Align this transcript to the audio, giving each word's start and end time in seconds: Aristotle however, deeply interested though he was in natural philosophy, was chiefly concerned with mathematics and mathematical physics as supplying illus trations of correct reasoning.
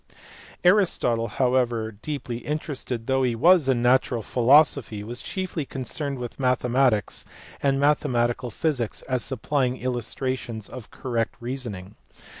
Aristotle 0.63 1.27
however, 1.27 1.91
deeply 1.91 2.37
interested 2.39 3.05
though 3.05 3.21
he 3.21 3.35
was 3.35 3.69
in 3.69 3.83
natural 3.83 4.23
philosophy, 4.23 5.03
was 5.03 5.21
chiefly 5.21 5.63
concerned 5.63 6.17
with 6.17 6.39
mathematics 6.39 7.23
and 7.61 7.79
mathematical 7.79 8.49
physics 8.49 9.03
as 9.03 9.23
supplying 9.23 9.77
illus 9.77 10.15
trations 10.15 10.67
of 10.67 10.89
correct 10.89 11.35
reasoning. 11.39 11.97